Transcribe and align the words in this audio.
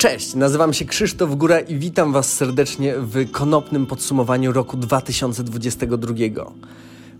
Cześć, 0.00 0.34
nazywam 0.34 0.72
się 0.72 0.84
Krzysztof 0.84 1.34
Góra 1.34 1.60
i 1.60 1.76
witam 1.76 2.12
Was 2.12 2.32
serdecznie 2.32 2.94
w 2.98 3.30
konopnym 3.30 3.86
podsumowaniu 3.86 4.52
roku 4.52 4.76
2022. 4.76 6.14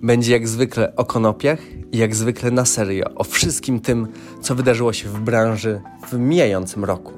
Będzie 0.03 0.33
jak 0.33 0.49
zwykle 0.49 0.97
o 0.97 1.05
konopiach 1.05 1.59
i 1.93 1.99
jak 1.99 2.15
zwykle 2.15 2.51
na 2.51 2.65
serio 2.65 3.07
o 3.15 3.25
wszystkim 3.25 3.81
tym, 3.81 4.09
co 4.43 4.55
wydarzyło 4.55 4.93
się 4.93 5.09
w 5.09 5.21
branży 5.21 5.81
w 6.09 6.19
mijającym 6.19 6.85
roku. 6.85 7.13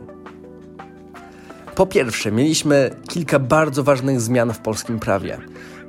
Po 1.75 1.87
pierwsze, 1.87 2.33
mieliśmy 2.33 2.91
kilka 3.09 3.39
bardzo 3.39 3.85
ważnych 3.85 4.21
zmian 4.21 4.53
w 4.53 4.59
polskim 4.59 4.99
prawie. 4.99 5.39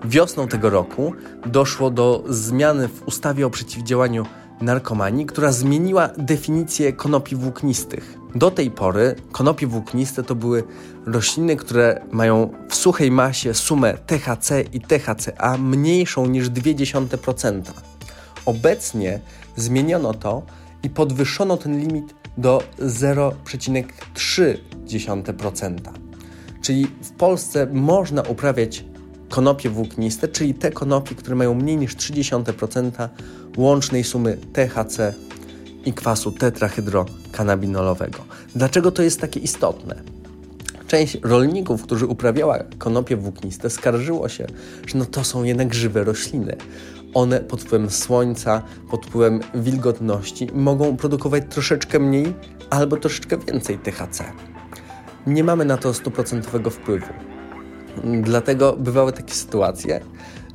Wiosną 0.06 0.48
tego 0.48 0.70
roku 0.70 1.14
doszło 1.46 1.90
do 1.92 2.24
zmiany 2.30 2.88
w 2.88 3.08
ustawie 3.08 3.46
o 3.46 3.50
przeciwdziałaniu 3.50 4.26
narkomanii, 4.62 5.26
która 5.26 5.52
zmieniła 5.52 6.10
definicję 6.18 6.94
konopi 6.94 7.36
włóknistych. 7.36 8.23
Do 8.36 8.52
tej 8.52 8.72
pory 8.72 9.16
konopie 9.32 9.68
włókniste 9.68 10.24
to 10.24 10.36
były 10.36 10.64
rośliny, 11.06 11.56
które 11.56 12.02
mają 12.12 12.50
w 12.70 12.76
suchej 12.76 13.12
masie 13.12 13.54
sumę 13.54 13.98
THC 14.08 14.62
i 14.74 14.82
THCA 14.82 15.58
mniejszą 15.58 16.26
niż 16.26 16.50
0,2%. 16.50 17.62
Obecnie 18.46 19.20
zmieniono 19.56 20.14
to 20.14 20.42
i 20.84 20.90
podwyższono 20.90 21.58
ten 21.58 21.80
limit 21.80 22.16
do 22.38 22.64
0,3%. 22.80 25.78
Czyli 26.62 26.88
w 27.02 27.12
Polsce 27.12 27.68
można 27.74 28.22
uprawiać 28.22 28.86
konopie 29.30 29.70
włókniste, 29.70 30.28
czyli 30.28 30.54
te 30.54 30.72
konopie, 30.72 31.16
które 31.16 31.36
mają 31.36 31.54
mniej 31.54 31.78
niż 31.78 31.96
0,3% 31.96 33.10
łącznej 33.58 34.04
sumy 34.04 34.38
THC 34.54 35.14
i 35.86 35.94
kwasu 35.94 36.32
tetrahydrokannabinolowego. 36.32 38.20
Dlaczego 38.56 38.92
to 38.92 39.04
jest 39.04 39.22
takie 39.22 39.40
istotne? 39.40 39.96
Część 40.88 41.18
rolników, 41.24 41.84
którzy 41.84 42.08
uprawiała 42.08 42.60
konopie 42.78 43.18
włókniste, 43.18 43.70
skarżyło 43.70 44.30
się, 44.30 44.48
że 44.88 44.98
no 44.98 45.06
to 45.06 45.24
są 45.24 45.44
jednak 45.44 45.74
żywe 45.74 46.04
rośliny. 46.04 46.56
One 47.14 47.40
pod 47.40 47.62
wpływem 47.62 47.90
słońca, 47.90 48.62
pod 48.92 49.06
wpływem 49.06 49.40
wilgotności 49.56 50.48
mogą 50.54 50.98
produkować 50.98 51.44
troszeczkę 51.50 52.00
mniej 52.00 52.34
albo 52.70 52.98
troszeczkę 52.98 53.38
więcej 53.38 53.78
THC. 53.78 54.24
Nie 55.28 55.44
mamy 55.44 55.66
na 55.66 55.78
to 55.78 55.94
stuprocentowego 55.94 56.70
wpływu. 56.70 57.14
Dlatego 58.22 58.74
bywały 58.74 59.14
takie 59.14 59.34
sytuacje, 59.34 60.00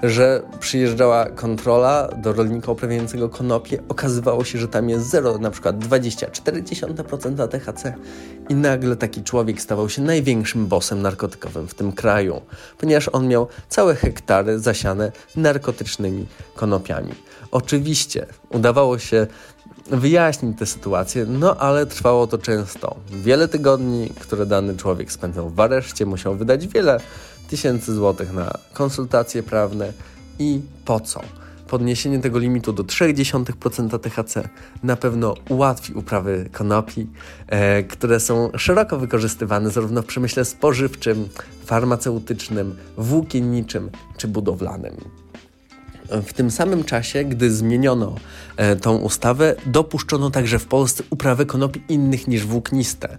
że 0.03 0.43
przyjeżdżała 0.61 1.27
kontrola 1.27 2.09
do 2.09 2.33
rolnika 2.33 2.73
uprawiającego 2.73 3.29
konopie, 3.29 3.79
okazywało 3.89 4.45
się, 4.45 4.59
że 4.59 4.69
tam 4.69 4.89
jest 4.89 5.11
0, 5.11 5.39
na 5.39 5.51
przykład 5.51 5.79
20-40% 5.79 7.49
THC 7.49 7.95
i 8.49 8.55
nagle 8.55 8.97
taki 8.97 9.23
człowiek 9.23 9.61
stawał 9.61 9.89
się 9.89 10.03
największym 10.03 10.67
bosem 10.67 11.03
narkotykowym 11.03 11.69
w 11.69 11.75
tym 11.75 11.93
kraju, 11.93 12.41
ponieważ 12.79 13.09
on 13.13 13.29
miał 13.29 13.49
całe 13.69 13.95
hektary 13.95 14.59
zasiane 14.59 15.13
narkotycznymi 15.37 16.27
konopiami. 16.55 17.15
Oczywiście 17.51 18.27
udawało 18.51 18.99
się 18.99 19.27
wyjaśnić 19.91 20.59
tę 20.59 20.67
sytuację, 20.67 21.27
no 21.29 21.57
ale 21.57 21.87
trwało 21.87 22.27
to 22.27 22.39
często. 22.39 22.97
Wiele 23.11 23.49
tygodni, 23.49 24.11
które 24.21 24.47
dany 24.47 24.77
człowiek 24.77 25.13
spędzał 25.13 25.51
w 25.51 25.61
areszcie, 25.61 26.07
musiał 26.07 26.37
wydać 26.37 26.67
wiele 26.67 27.01
tysięcy 27.49 27.95
złotych 27.95 28.33
na 28.33 28.51
konsultacje 28.73 29.43
prawne 29.43 29.93
i 30.39 30.61
po 30.85 31.01
co? 31.01 31.21
Podniesienie 31.69 32.19
tego 32.19 32.39
limitu 32.39 32.73
do 32.73 32.85
0,3% 32.85 33.99
THC 33.99 34.49
na 34.83 34.97
pewno 34.97 35.35
ułatwi 35.49 35.93
uprawy 35.95 36.49
konopi, 36.53 37.07
e, 37.47 37.83
które 37.83 38.21
są 38.21 38.51
szeroko 38.57 38.99
wykorzystywane 38.99 39.71
zarówno 39.71 40.03
w 40.03 40.07
przemyśle 40.07 40.45
spożywczym, 40.45 41.29
farmaceutycznym, 41.65 42.77
włókienniczym 42.97 43.91
czy 44.17 44.29
budowlanym. 44.29 44.95
W 46.27 46.33
tym 46.33 46.51
samym 46.51 46.85
czasie, 46.85 47.25
gdy 47.25 47.51
zmieniono 47.51 48.15
e, 48.57 48.77
tą 48.77 48.97
ustawę, 48.97 49.55
dopuszczono 49.67 50.31
także 50.31 50.59
w 50.59 50.67
Polsce 50.67 51.05
uprawę 51.11 51.47
konopi 51.47 51.83
innych 51.89 52.29
niż 52.29 52.47
włókniste 52.47 53.19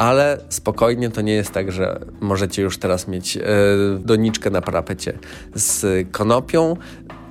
ale 0.00 0.38
spokojnie 0.48 1.10
to 1.10 1.20
nie 1.20 1.32
jest 1.32 1.50
tak, 1.50 1.72
że 1.72 2.00
możecie 2.20 2.62
już 2.62 2.78
teraz 2.78 3.08
mieć 3.08 3.36
e, 3.36 3.42
doniczkę 3.98 4.50
na 4.50 4.62
parapecie 4.62 5.18
z 5.54 6.08
konopią. 6.10 6.76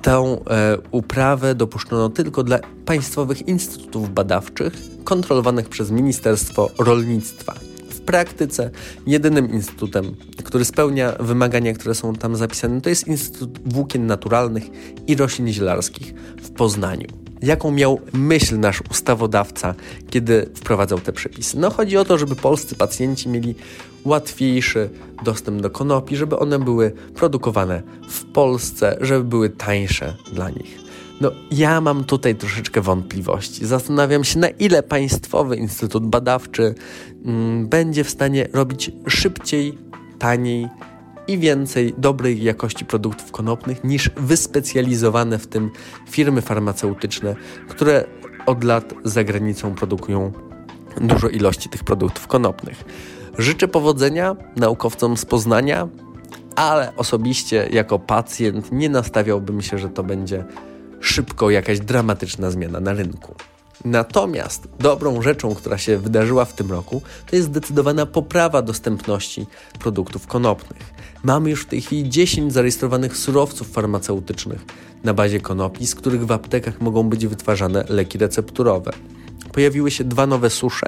Tę 0.02 0.36
e, 0.50 0.76
uprawę 0.90 1.54
dopuszczono 1.54 2.08
tylko 2.08 2.42
dla 2.42 2.58
państwowych 2.84 3.48
instytutów 3.48 4.14
badawczych 4.14 4.72
kontrolowanych 5.04 5.68
przez 5.68 5.90
Ministerstwo 5.90 6.70
Rolnictwa. 6.78 7.69
W 8.00 8.04
praktyce 8.04 8.70
jedynym 9.06 9.50
instytutem, 9.52 10.14
który 10.44 10.64
spełnia 10.64 11.12
wymagania, 11.20 11.72
które 11.72 11.94
są 11.94 12.14
tam 12.14 12.36
zapisane, 12.36 12.80
to 12.80 12.88
jest 12.88 13.06
Instytut 13.06 13.58
Włókien 13.72 14.06
Naturalnych 14.06 14.64
i 15.06 15.16
Roślin 15.16 15.48
Zielarskich 15.48 16.14
w 16.42 16.50
Poznaniu 16.50 17.06
jaką 17.42 17.70
miał 17.70 18.00
myśl 18.12 18.60
nasz 18.60 18.82
ustawodawca, 18.90 19.74
kiedy 20.10 20.50
wprowadzał 20.54 21.00
te 21.00 21.12
przepisy. 21.12 21.58
No 21.58 21.70
chodzi 21.70 21.96
o 21.96 22.04
to, 22.04 22.18
żeby 22.18 22.36
polscy 22.36 22.74
pacjenci 22.74 23.28
mieli 23.28 23.54
łatwiejszy 24.04 24.90
dostęp 25.24 25.60
do 25.60 25.70
konopi, 25.70 26.16
żeby 26.16 26.38
one 26.38 26.58
były 26.58 26.92
produkowane 27.14 27.82
w 28.08 28.24
Polsce, 28.24 28.98
żeby 29.00 29.24
były 29.24 29.50
tańsze 29.50 30.16
dla 30.32 30.50
nich. 30.50 30.89
No, 31.20 31.30
ja 31.50 31.80
mam 31.80 32.04
tutaj 32.04 32.34
troszeczkę 32.34 32.80
wątpliwości. 32.80 33.66
Zastanawiam 33.66 34.24
się, 34.24 34.38
na 34.38 34.48
ile 34.48 34.82
Państwowy 34.82 35.56
Instytut 35.56 36.06
Badawczy 36.06 36.74
mm, 37.24 37.68
będzie 37.68 38.04
w 38.04 38.10
stanie 38.10 38.48
robić 38.52 38.90
szybciej, 39.06 39.78
taniej 40.18 40.68
i 41.28 41.38
więcej 41.38 41.94
dobrej 41.98 42.42
jakości 42.42 42.84
produktów 42.84 43.32
konopnych 43.32 43.84
niż 43.84 44.10
wyspecjalizowane 44.16 45.38
w 45.38 45.46
tym 45.46 45.70
firmy 46.10 46.42
farmaceutyczne, 46.42 47.36
które 47.68 48.04
od 48.46 48.64
lat 48.64 48.94
za 49.04 49.24
granicą 49.24 49.74
produkują 49.74 50.32
dużo 51.00 51.28
ilości 51.28 51.68
tych 51.68 51.84
produktów 51.84 52.26
konopnych. 52.26 52.84
Życzę 53.38 53.68
powodzenia 53.68 54.36
naukowcom 54.56 55.16
z 55.16 55.24
Poznania, 55.24 55.88
ale 56.56 56.96
osobiście 56.96 57.68
jako 57.72 57.98
pacjent 57.98 58.72
nie 58.72 58.88
nastawiałbym 58.88 59.62
się, 59.62 59.78
że 59.78 59.88
to 59.88 60.02
będzie 60.02 60.44
szybko 61.00 61.50
jakaś 61.50 61.80
dramatyczna 61.80 62.50
zmiana 62.50 62.80
na 62.80 62.92
rynku. 62.92 63.34
Natomiast 63.84 64.68
dobrą 64.78 65.22
rzeczą, 65.22 65.54
która 65.54 65.78
się 65.78 65.98
wydarzyła 65.98 66.44
w 66.44 66.52
tym 66.52 66.70
roku, 66.70 67.02
to 67.30 67.36
jest 67.36 67.48
zdecydowana 67.48 68.06
poprawa 68.06 68.62
dostępności 68.62 69.46
produktów 69.78 70.26
konopnych. 70.26 70.82
Mamy 71.22 71.50
już 71.50 71.62
w 71.62 71.66
tej 71.66 71.80
chwili 71.80 72.10
10 72.10 72.52
zarejestrowanych 72.52 73.16
surowców 73.16 73.70
farmaceutycznych 73.72 74.64
na 75.04 75.14
bazie 75.14 75.40
konopi, 75.40 75.86
z 75.86 75.94
których 75.94 76.26
w 76.26 76.32
aptekach 76.32 76.80
mogą 76.80 77.08
być 77.08 77.26
wytwarzane 77.26 77.84
leki 77.88 78.18
recepturowe. 78.18 78.92
Pojawiły 79.52 79.90
się 79.90 80.04
dwa 80.04 80.26
nowe 80.26 80.50
susze 80.50 80.86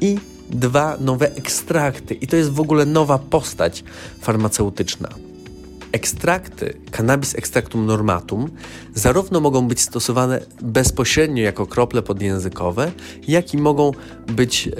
i 0.00 0.18
dwa 0.50 0.96
nowe 1.00 1.34
ekstrakty, 1.34 2.14
i 2.14 2.26
to 2.26 2.36
jest 2.36 2.50
w 2.50 2.60
ogóle 2.60 2.86
nowa 2.86 3.18
postać 3.18 3.84
farmaceutyczna. 4.20 5.08
Ekstrakty 5.92 6.76
cannabis 6.90 7.34
extractum 7.34 7.86
normatum 7.86 8.50
zarówno 8.94 9.40
mogą 9.40 9.68
być 9.68 9.80
stosowane 9.80 10.40
bezpośrednio 10.62 11.42
jako 11.42 11.66
krople 11.66 12.02
podjęzykowe, 12.02 12.92
jak 13.28 13.54
i 13.54 13.58
mogą 13.58 13.92
być 14.26 14.68
e, 14.68 14.72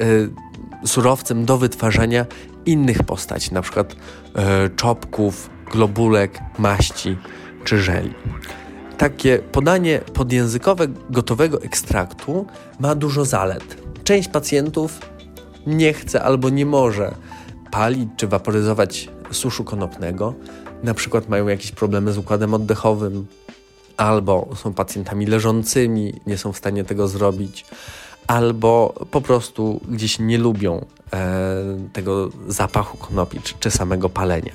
surowcem 0.87 1.45
do 1.45 1.59
wytwarzania 1.59 2.27
innych 2.67 3.03
postaci, 3.03 3.51
np. 3.51 3.85
E, 4.35 4.71
czopków, 4.71 5.51
globulek, 5.73 6.41
maści 6.59 7.17
czy 7.65 7.83
żeli. 7.83 8.15
Takie 8.99 9.39
podanie 9.39 9.99
podjęzykowe 9.99 10.87
gotowego 11.11 11.63
ekstraktu 11.63 12.47
ma 12.81 12.95
dużo 12.95 13.25
zalet. 13.25 13.77
Część 14.05 14.29
pacjentów 14.29 14.99
nie 15.67 15.93
chce 15.93 16.23
albo 16.23 16.51
nie 16.51 16.67
może 16.67 17.15
palić 17.71 18.09
czy 18.17 18.29
waporyzować 18.29 19.09
suszu 19.31 19.65
konopnego, 19.65 20.35
na 20.83 20.95
przykład 20.95 21.29
mają 21.29 21.49
jakieś 21.49 21.73
problemy 21.73 22.13
z 22.13 22.19
układem 22.19 22.55
oddechowym, 22.55 23.27
albo 23.97 24.49
są 24.57 24.75
pacjentami 24.75 25.27
leżącymi, 25.27 26.21
nie 26.27 26.39
są 26.39 26.53
w 26.53 26.59
stanie 26.59 26.85
tego 26.85 27.09
zrobić, 27.09 27.65
albo 28.27 28.95
po 29.11 29.21
prostu 29.21 29.81
gdzieś 29.89 30.19
nie 30.19 30.39
lubią 30.39 30.87
e, 31.13 31.89
tego 31.93 32.31
zapachu 32.49 32.99
konopi 32.99 33.41
czy, 33.41 33.55
czy 33.61 33.71
samego 33.71 34.09
palenia. 34.09 34.53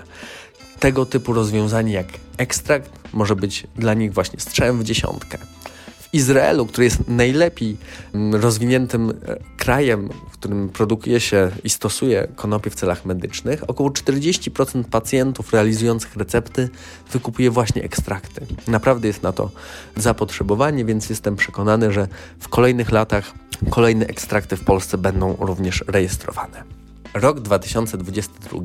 Tego 0.79 1.05
typu 1.05 1.33
rozwiązanie 1.33 1.93
jak 1.93 2.07
ekstrakt 2.37 2.91
może 3.13 3.35
być 3.35 3.67
dla 3.75 3.93
nich 3.93 4.13
właśnie 4.13 4.39
strzałem 4.39 4.79
w 4.79 4.83
dziesiątkę. 4.83 5.37
W 6.07 6.13
Izraelu, 6.13 6.65
który 6.65 6.83
jest 6.83 7.07
najlepiej 7.07 7.77
mm, 8.13 8.41
rozwiniętym 8.41 9.09
e, 9.09 9.13
krajem, 9.57 10.09
w 10.29 10.33
którym 10.33 10.69
produkuje 10.69 11.19
się 11.19 11.51
i 11.63 11.69
stosuje 11.69 12.27
konopie 12.35 12.69
w 12.69 12.75
celach 12.75 13.05
medycznych, 13.05 13.69
około 13.69 13.89
40% 13.89 14.83
pacjentów 14.83 15.53
realizujących 15.53 16.15
recepty 16.15 16.69
wykupuje 17.11 17.51
właśnie 17.51 17.83
ekstrakty. 17.83 18.45
Naprawdę 18.67 19.07
jest 19.07 19.23
na 19.23 19.31
to 19.31 19.51
zapotrzebowanie, 19.95 20.85
więc 20.85 21.09
jestem 21.09 21.35
przekonany, 21.35 21.91
że 21.91 22.07
w 22.39 22.49
kolejnych 22.49 22.91
latach 22.91 23.33
kolejne 23.69 24.07
ekstrakty 24.07 24.57
w 24.57 24.63
Polsce 24.63 24.97
będą 24.97 25.35
również 25.39 25.83
rejestrowane. 25.87 26.63
rok 27.13 27.39
2022 27.39 28.59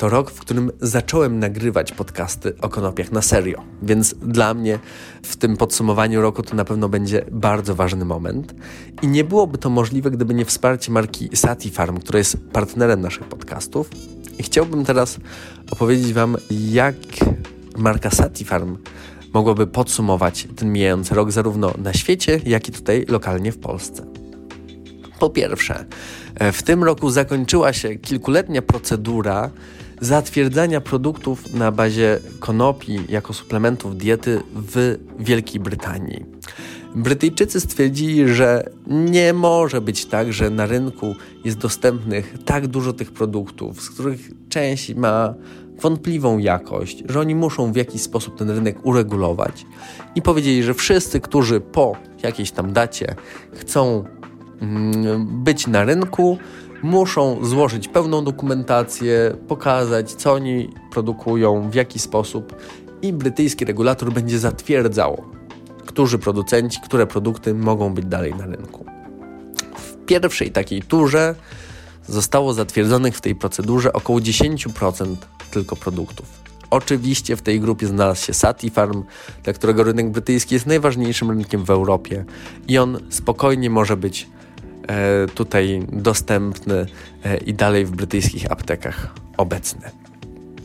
to 0.00 0.08
rok, 0.08 0.30
w 0.30 0.40
którym 0.40 0.70
zacząłem 0.80 1.38
nagrywać 1.38 1.92
podcasty 1.92 2.52
o 2.60 2.68
konopiach 2.68 3.12
na 3.12 3.22
serio. 3.22 3.62
Więc 3.82 4.14
dla 4.14 4.54
mnie 4.54 4.78
w 5.22 5.36
tym 5.36 5.56
podsumowaniu 5.56 6.22
roku 6.22 6.42
to 6.42 6.56
na 6.56 6.64
pewno 6.64 6.88
będzie 6.88 7.24
bardzo 7.30 7.74
ważny 7.74 8.04
moment. 8.04 8.54
I 9.02 9.08
nie 9.08 9.24
byłoby 9.24 9.58
to 9.58 9.70
możliwe, 9.70 10.10
gdyby 10.10 10.34
nie 10.34 10.44
wsparcie 10.44 10.92
marki 10.92 11.36
Satifarm, 11.36 11.98
która 11.98 12.18
jest 12.18 12.36
partnerem 12.52 13.00
naszych 13.00 13.24
podcastów. 13.24 13.90
I 14.38 14.42
chciałbym 14.42 14.84
teraz 14.84 15.18
opowiedzieć 15.70 16.12
Wam, 16.12 16.36
jak 16.50 16.96
marka 17.76 18.10
Satifarm 18.10 18.76
mogłaby 19.34 19.66
podsumować 19.66 20.48
ten 20.56 20.72
mijający 20.72 21.14
rok 21.14 21.32
zarówno 21.32 21.74
na 21.78 21.92
świecie, 21.92 22.40
jak 22.46 22.68
i 22.68 22.72
tutaj 22.72 23.04
lokalnie 23.08 23.52
w 23.52 23.58
Polsce. 23.58 24.06
Po 25.18 25.30
pierwsze, 25.30 25.84
w 26.52 26.62
tym 26.62 26.84
roku 26.84 27.10
zakończyła 27.10 27.72
się 27.72 27.96
kilkuletnia 27.96 28.62
procedura 28.62 29.50
zatwierdzania 30.00 30.80
produktów 30.80 31.54
na 31.54 31.72
bazie 31.72 32.18
konopi 32.38 33.00
jako 33.08 33.32
suplementów 33.32 33.96
diety 33.96 34.42
w 34.54 34.98
Wielkiej 35.18 35.60
Brytanii. 35.60 36.24
Brytyjczycy 36.94 37.60
stwierdzili, 37.60 38.28
że 38.28 38.70
nie 38.86 39.32
może 39.32 39.80
być 39.80 40.06
tak, 40.06 40.32
że 40.32 40.50
na 40.50 40.66
rynku 40.66 41.14
jest 41.44 41.58
dostępnych 41.58 42.34
tak 42.44 42.66
dużo 42.66 42.92
tych 42.92 43.12
produktów, 43.12 43.82
z 43.82 43.90
których 43.90 44.30
część 44.48 44.94
ma 44.94 45.34
wątpliwą 45.80 46.38
jakość, 46.38 47.04
że 47.08 47.20
oni 47.20 47.34
muszą 47.34 47.72
w 47.72 47.76
jakiś 47.76 48.02
sposób 48.02 48.38
ten 48.38 48.50
rynek 48.50 48.86
uregulować 48.86 49.66
i 50.14 50.22
powiedzieli, 50.22 50.62
że 50.62 50.74
wszyscy, 50.74 51.20
którzy 51.20 51.60
po 51.60 51.96
jakiejś 52.22 52.50
tam 52.50 52.72
dacie 52.72 53.14
chcą 53.52 54.04
mm, 54.60 55.44
być 55.44 55.66
na 55.66 55.84
rynku, 55.84 56.38
muszą 56.82 57.44
złożyć 57.44 57.88
pełną 57.88 58.24
dokumentację, 58.24 59.36
pokazać, 59.48 60.12
co 60.12 60.32
oni 60.32 60.70
produkują, 60.92 61.70
w 61.70 61.74
jaki 61.74 61.98
sposób 61.98 62.56
i 63.02 63.12
brytyjski 63.12 63.64
regulator 63.64 64.12
będzie 64.12 64.38
zatwierdzał, 64.38 65.24
którzy 65.86 66.18
producenci, 66.18 66.80
które 66.80 67.06
produkty 67.06 67.54
mogą 67.54 67.94
być 67.94 68.06
dalej 68.06 68.34
na 68.34 68.46
rynku. 68.46 68.84
W 69.76 70.06
pierwszej 70.06 70.50
takiej 70.50 70.82
turze 70.82 71.34
zostało 72.06 72.54
zatwierdzonych 72.54 73.16
w 73.16 73.20
tej 73.20 73.34
procedurze 73.34 73.92
około 73.92 74.18
10% 74.18 75.16
tylko 75.50 75.76
produktów. 75.76 76.26
Oczywiście 76.70 77.36
w 77.36 77.42
tej 77.42 77.60
grupie 77.60 77.86
znalazł 77.86 78.26
się 78.26 78.34
Satifarm, 78.34 79.04
dla 79.44 79.52
którego 79.52 79.84
rynek 79.84 80.10
brytyjski 80.10 80.54
jest 80.54 80.66
najważniejszym 80.66 81.30
rynkiem 81.30 81.64
w 81.64 81.70
Europie 81.70 82.24
i 82.68 82.78
on 82.78 82.98
spokojnie 83.08 83.70
może 83.70 83.96
być 83.96 84.28
tutaj 85.34 85.86
dostępny 85.92 86.86
e, 87.24 87.36
i 87.36 87.54
dalej 87.54 87.84
w 87.84 87.90
brytyjskich 87.90 88.52
aptekach 88.52 89.14
obecny. 89.36 89.90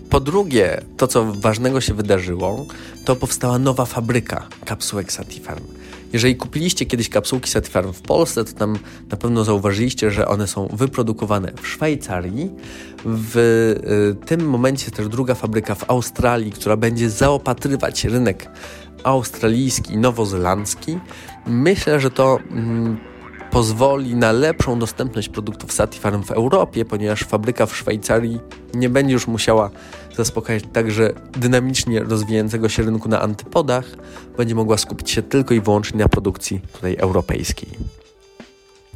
Po 0.10 0.19
drugie, 0.19 0.81
to 0.98 1.07
co 1.07 1.33
ważnego 1.33 1.81
się 1.81 1.94
wydarzyło, 1.94 2.66
to 3.06 3.16
powstała 3.16 3.60
nowa 3.60 3.86
fabryka 3.86 4.48
kapsułek 4.66 5.12
Satifarm. 5.12 5.63
Jeżeli 6.13 6.36
kupiliście 6.36 6.86
kiedyś 6.86 7.10
kapsułki 7.10 7.50
Satifarm 7.50 7.94
w 7.94 8.01
Polsce, 8.01 8.44
to 8.44 8.54
tam 8.54 8.77
na 9.12 9.18
pewno 9.18 9.44
zauważyliście, 9.44 10.12
że 10.12 10.28
one 10.28 10.48
są 10.48 10.68
wyprodukowane 10.68 11.51
w 11.62 11.68
Szwajcarii. 11.68 12.51
W 13.06 13.38
y, 14.21 14.25
tym 14.25 14.50
momencie 14.50 14.92
też 14.92 15.07
druga 15.07 15.36
fabryka 15.36 15.75
w 15.75 15.89
Australii, 15.89 16.51
która 16.51 16.78
będzie 16.78 17.10
zaopatrywać 17.10 18.04
rynek 18.04 18.50
australijski 19.04 19.94
i 19.94 19.98
nowozelandzki. 19.98 21.00
Myślę, 21.48 22.00
że 22.00 22.12
to 22.12 22.39
mm, 22.51 22.98
pozwoli 23.56 24.16
na 24.16 24.31
lepszą 24.31 24.80
dostępność 24.80 25.30
produktów 25.30 25.74
Satifarm 25.74 26.24
w 26.24 26.31
Europie, 26.31 26.86
ponieważ 26.86 27.19
fabryka 27.24 27.66
w 27.66 27.75
Szwajcarii 27.75 28.40
nie 28.74 28.90
będzie 28.90 29.13
już 29.13 29.28
musiała 29.28 29.69
zaspokajać 30.16 30.63
także 30.74 31.13
dynamicznie 31.38 32.04
rozwijającego 32.04 32.69
się 32.69 32.84
rynku 32.84 33.10
na 33.10 33.22
antypodach, 33.22 33.86
będzie 34.38 34.56
mogła 34.56 34.78
skupić 34.78 35.12
się 35.12 35.22
tylko 35.22 35.54
i 35.54 35.62
wyłącznie 35.62 36.00
na 36.00 36.10
produkcji 36.10 36.62
tutaj 36.74 36.96
europejskiej. 36.96 37.69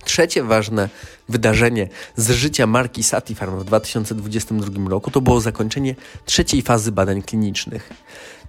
Trzecie 0.03 0.43
ważne 0.43 0.89
wydarzenie 1.29 1.89
z 2.15 2.31
życia 2.31 2.67
marki 2.67 3.03
Satifarm 3.03 3.59
w 3.59 3.63
2022 3.63 4.89
roku 4.89 5.11
to 5.11 5.21
było 5.21 5.41
zakończenie 5.41 5.95
trzeciej 6.25 6.61
fazy 6.61 6.91
badań 6.91 7.21
klinicznych. 7.21 7.89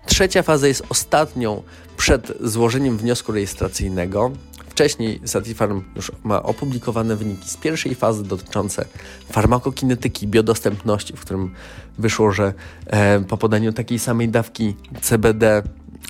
Trzecia 0.07 0.43
faza 0.43 0.69
jest 0.69 0.83
ostatnią 0.89 1.63
przed 1.97 2.33
złożeniem 2.41 2.99
wniosku 2.99 3.33
rejestracyjnego. 3.33 4.31
Wcześniej 4.69 5.21
Satifarm 5.25 5.83
już 5.97 6.13
ma 6.25 6.43
opublikowane 6.43 7.17
wyniki 7.17 7.49
z 7.49 7.57
pierwszej 7.57 7.95
fazy 7.95 8.25
dotyczące 8.25 8.85
farmakokinetyki, 9.31 10.27
biodostępności, 10.27 11.13
w 11.17 11.21
którym 11.21 11.55
wyszło, 11.99 12.33
że 12.33 12.55
e, 12.87 13.21
po 13.21 13.37
podaniu 13.37 13.73
takiej 13.73 13.99
samej 13.99 14.29
dawki 14.29 14.77
CBD 15.01 15.63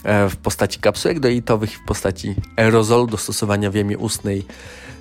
e, 0.05 0.29
w 0.29 0.37
postaci 0.37 0.81
kapsułek 0.81 1.21
doitowych 1.21 1.73
i 1.73 1.77
w 1.77 1.85
postaci 1.85 2.35
aerozolu 2.57 3.07
do 3.07 3.17
stosowania 3.17 3.71
w 3.71 3.75
jamie 3.75 3.99
ustnej 3.99 4.47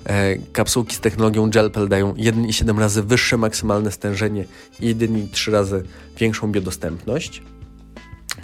e, 0.04 0.36
kapsułki 0.36 0.96
z 0.96 1.00
technologią 1.00 1.50
GelPel 1.50 1.88
dają 1.88 2.12
1,7 2.12 2.78
razy 2.78 3.02
wyższe 3.02 3.36
maksymalne 3.36 3.92
stężenie 3.92 4.44
i 4.80 4.96
1,3 4.96 5.52
razy 5.52 5.82
większą 6.18 6.52
biodostępność. 6.52 7.42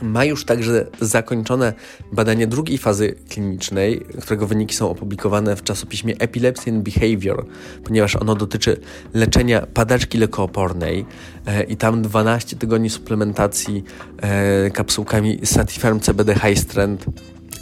Ma 0.02 0.24
już 0.24 0.44
także 0.44 0.86
zakończone 1.00 1.72
badanie 2.12 2.46
drugiej 2.46 2.78
fazy 2.78 3.14
klinicznej, 3.28 4.00
którego 4.22 4.46
wyniki 4.46 4.74
są 4.74 4.90
opublikowane 4.90 5.56
w 5.56 5.62
czasopiśmie 5.62 6.14
Epilepsy 6.18 6.70
and 6.70 6.82
Behavior, 6.82 7.46
ponieważ 7.84 8.16
ono 8.16 8.34
dotyczy 8.34 8.80
leczenia 9.14 9.66
padaczki 9.74 10.18
lekoopornej 10.18 11.06
e, 11.46 11.62
i 11.62 11.76
tam 11.76 12.02
12 12.02 12.56
tygodni 12.56 12.90
suplementacji 12.90 13.84
e, 14.22 14.70
kapsułkami 14.70 15.38
Satifarm 15.44 16.00
CBD 16.00 16.34
High 16.34 16.58
Strength 16.58 17.06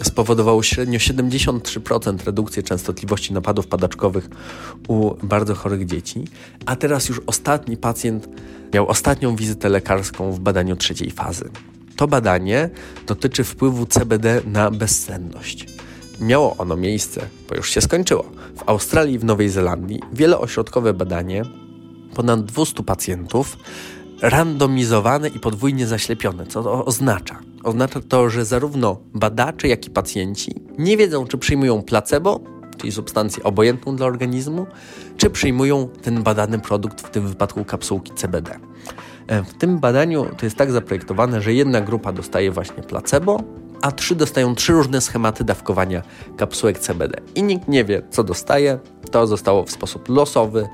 spowodowało 0.03 0.63
średnio 0.63 0.99
73% 0.99 2.27
redukcji 2.27 2.63
częstotliwości 2.63 3.33
napadów 3.33 3.67
padaczkowych 3.67 4.29
u 4.89 5.15
bardzo 5.23 5.55
chorych 5.55 5.87
dzieci, 5.87 6.25
a 6.67 6.77
teraz 6.77 7.09
już 7.09 7.21
ostatni 7.27 7.77
pacjent 7.77 8.29
miał 8.75 8.89
ostatnią 8.89 9.37
wizytę 9.37 9.69
lekarską 9.69 10.33
w 10.33 10.41
badaniu 10.41 10.77
trzeciej 10.77 11.11
fazy. 11.11 11.51
To 11.97 12.09
badanie 12.09 12.71
dotyczy 13.07 13.45
wpływu 13.45 13.87
CBD 13.87 14.41
na 14.47 14.71
bezsenność. 14.71 15.67
Miało 16.21 16.57
ono 16.57 16.77
miejsce, 16.77 17.21
bo 17.49 17.55
już 17.55 17.71
się 17.71 17.81
skończyło, 17.81 18.25
w 18.57 18.69
Australii 18.69 19.15
i 19.15 19.19
w 19.19 19.25
Nowej 19.25 19.49
Zelandii. 19.49 20.01
Wieloośrodkowe 20.13 20.95
badanie, 20.95 21.43
ponad 22.15 22.45
200 22.45 22.83
pacjentów, 22.83 23.57
randomizowane 24.23 25.29
i 25.29 25.41
podwójnie 25.41 25.87
zaślepione. 25.87 26.47
Co 26.47 26.63
to 26.63 26.85
oznacza? 26.85 27.39
Oznacza 27.63 28.01
to, 28.09 28.31
że 28.31 28.45
zarówno 28.45 29.01
badacze, 29.15 29.69
jak 29.69 29.87
i 29.87 29.91
pacjenci 29.91 30.55
nie 30.79 30.97
wiedzą, 30.97 31.27
czy 31.27 31.39
przyjmują 31.39 31.83
placebo, 31.83 32.41
czyli 32.77 32.93
substancję 32.93 33.43
obojętną 33.43 33.97
dla 33.97 34.07
organizmu, 34.07 34.67
czy 35.17 35.31
przyjmują 35.31 35.89
ten 36.03 36.23
badany 36.23 36.59
produkt, 36.59 37.01
w 37.01 37.11
tym 37.11 37.29
wypadku 37.29 37.65
kapsułki 37.65 38.13
CBD. 38.15 38.59
E, 39.27 39.43
w 39.43 39.55
tym 39.55 39.79
badaniu 39.79 40.27
to 40.39 40.47
jest 40.47 40.57
tak 40.57 40.73
zaprojektowane, 40.73 41.43
że 41.43 41.53
jedna 41.53 41.81
grupa 41.81 42.13
dostaje 42.13 42.51
właśnie 42.51 42.83
placebo, 42.83 43.41
a 43.83 43.93
trzy 43.93 44.15
dostają 44.15 44.55
trzy 44.55 44.73
różne 44.73 45.01
schematy 45.01 45.45
dawkowania 45.45 46.03
kapsułek 46.37 46.79
CBD. 46.79 47.21
I 47.35 47.43
nikt 47.43 47.69
nie 47.69 47.85
wie, 47.85 48.03
co 48.11 48.25
dostaje. 48.25 48.79
To 49.11 49.27
zostało 49.27 49.65
w 49.65 49.71
sposób 49.71 50.09
losowy, 50.09 50.69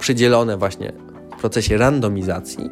przydzielone 0.00 0.56
właśnie 0.56 0.92
w 1.36 1.40
procesie 1.40 1.76
randomizacji. 1.76 2.70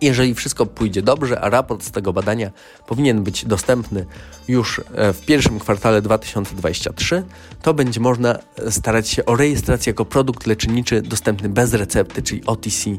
Jeżeli 0.00 0.34
wszystko 0.34 0.66
pójdzie 0.66 1.02
dobrze, 1.02 1.40
a 1.40 1.50
raport 1.50 1.82
z 1.82 1.90
tego 1.90 2.12
badania 2.12 2.50
powinien 2.86 3.22
być 3.22 3.44
dostępny 3.44 4.06
już 4.48 4.80
e, 4.94 5.12
w 5.12 5.20
pierwszym 5.20 5.58
kwartale 5.58 6.02
2023, 6.02 7.22
to 7.62 7.74
będzie 7.74 8.00
można 8.00 8.38
starać 8.70 9.08
się 9.08 9.26
o 9.26 9.36
rejestrację 9.36 9.90
jako 9.90 10.04
produkt 10.04 10.46
leczniczy 10.46 11.02
dostępny 11.02 11.48
bez 11.48 11.74
recepty, 11.74 12.22
czyli 12.22 12.46
OTC 12.46 12.90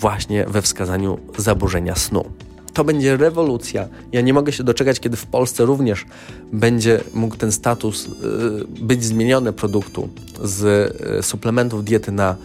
właśnie 0.00 0.44
we 0.44 0.62
wskazaniu 0.62 1.18
zaburzenia 1.38 1.94
snu. 1.94 2.24
To 2.72 2.84
będzie 2.84 3.16
rewolucja. 3.16 3.88
Ja 4.12 4.20
nie 4.20 4.32
mogę 4.32 4.52
się 4.52 4.64
doczekać, 4.64 5.00
kiedy 5.00 5.16
w 5.16 5.26
Polsce 5.26 5.64
również 5.64 6.06
będzie 6.52 7.00
mógł 7.14 7.36
ten 7.36 7.52
status 7.52 8.06
y, 8.06 8.10
być 8.82 9.04
zmieniony 9.04 9.52
produktu 9.52 10.08
z 10.44 10.64
y, 11.18 11.22
suplementów 11.22 11.84
diety 11.84 12.12
na 12.12 12.36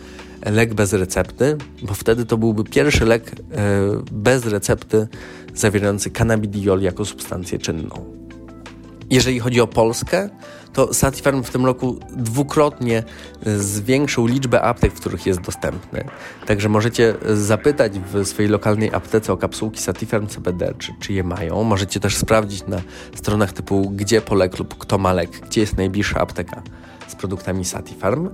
lek 0.46 0.74
bez 0.74 0.94
recepty, 0.94 1.58
bo 1.82 1.94
wtedy 1.94 2.26
to 2.26 2.38
byłby 2.38 2.64
pierwszy 2.64 3.06
lek 3.06 3.32
y, 3.32 3.36
bez 4.12 4.46
recepty 4.46 5.08
zawierający 5.56 6.10
cannabidiol 6.10 6.82
jako 6.82 7.06
substancję 7.06 7.60
czynną. 7.60 8.23
Jeżeli 9.10 9.40
chodzi 9.40 9.62
o 9.62 9.68
Polskę, 9.68 10.30
to 10.74 10.94
Satifarm 10.94 11.44
w 11.44 11.50
tym 11.50 11.66
roku 11.66 12.00
dwukrotnie 12.10 13.04
zwiększył 13.46 14.26
liczbę 14.26 14.62
aptek, 14.62 14.94
w 14.94 15.00
których 15.00 15.26
jest 15.26 15.42
dostępny. 15.42 16.04
Także 16.46 16.70
możecie 16.70 17.16
zapytać 17.34 18.00
w 18.00 18.26
swojej 18.26 18.52
lokalnej 18.52 18.94
aptece 18.94 19.34
o 19.34 19.38
kapsułki 19.38 19.82
Satifarm 19.82 20.28
CBD, 20.28 20.74
czy, 20.78 20.94
czy 21.00 21.14
je 21.14 21.24
mają. 21.24 21.64
Możecie 21.64 22.00
też 22.00 22.16
sprawdzić 22.16 22.68
na 22.68 22.82
stronach 23.16 23.54
typu 23.54 23.90
gdzie 23.90 24.22
polek 24.22 24.60
lub 24.60 24.78
kto 24.78 24.98
ma 24.98 25.14
lek, 25.14 25.30
gdzie 25.30 25.62
jest 25.62 25.78
najbliższa 25.78 26.20
apteka 26.20 26.62
z 27.08 27.16
produktami 27.16 27.66
Satifarm. 27.66 28.30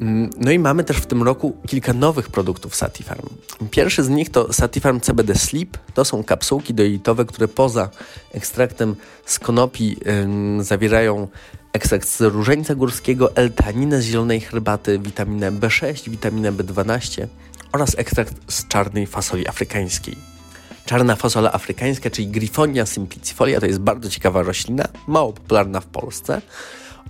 Mm, 0.00 0.30
no 0.36 0.50
i 0.50 0.58
mamy 0.58 0.84
też 0.84 0.96
w 0.96 1.06
tym 1.06 1.22
roku 1.22 1.56
kilka 1.66 1.92
nowych 1.92 2.28
produktów 2.28 2.76
Satifarm. 2.76 3.28
Pierwszy 3.70 4.02
z 4.02 4.08
nich 4.08 4.30
to 4.30 4.52
Satifarm 4.52 5.00
CBD 5.00 5.34
Sleep. 5.34 5.78
To 5.94 6.04
są 6.04 6.24
kapsułki 6.24 6.74
dojelitowe, 6.74 7.24
które 7.24 7.48
poza 7.48 7.88
ekstraktem 8.32 8.96
z 9.24 9.38
konopi 9.38 9.96
zawierają 10.60 11.28
ekstrakt 11.72 12.08
z 12.08 12.20
różańca 12.20 12.74
górskiego, 12.74 13.36
L-taninę 13.36 14.00
z 14.00 14.04
zielonej 14.04 14.40
herbaty, 14.40 14.98
witaminę 14.98 15.52
B6, 15.52 16.10
witaminę 16.10 16.52
B12 16.52 17.26
oraz 17.72 17.98
ekstrakt 17.98 18.34
z 18.48 18.68
czarnej 18.68 19.06
fasoli 19.06 19.48
afrykańskiej. 19.48 20.16
Czarna 20.86 21.16
fasola 21.16 21.52
afrykańska, 21.52 22.10
czyli 22.10 22.28
Griffonia 22.28 22.86
simplicifolia, 22.86 23.60
to 23.60 23.66
jest 23.66 23.78
bardzo 23.78 24.10
ciekawa 24.10 24.42
roślina, 24.42 24.88
mało 25.06 25.32
popularna 25.32 25.80
w 25.80 25.86
Polsce. 25.86 26.42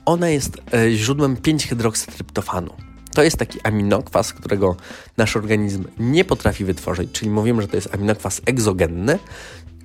Ona 0.05 0.29
jest 0.29 0.63
e, 0.75 0.91
źródłem 0.93 1.37
5-hydroksydryptofanu. 1.37 2.71
To 3.15 3.23
jest 3.23 3.37
taki 3.37 3.61
aminokwas, 3.61 4.33
którego 4.33 4.77
nasz 5.17 5.37
organizm 5.37 5.85
nie 5.99 6.25
potrafi 6.25 6.65
wytworzyć, 6.65 7.13
czyli 7.13 7.31
mówimy, 7.31 7.63
że 7.63 7.69
to 7.69 7.77
jest 7.77 7.95
aminokwas 7.95 8.41
egzogenny, 8.47 9.19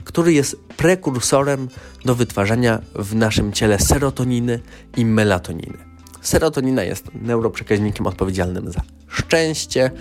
który 0.04 0.34
jest 0.34 0.60
prekursorem 0.78 1.68
do 2.06 2.16
wytwarzania 2.16 2.82
w 2.96 3.16
naszym 3.16 3.54
ciele 3.54 3.80
serotoniny 3.80 4.60
i 4.98 5.06
melatoniny. 5.06 5.78
Serotonina 6.22 6.84
jest 6.84 7.10
neuroprzekaźnikiem 7.14 8.08
odpowiedzialnym 8.08 8.72
za 8.72 8.82
szczęście, 9.08 9.92